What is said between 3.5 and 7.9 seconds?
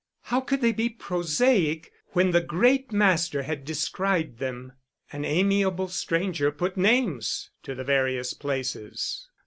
described them? An amiable stranger put names to the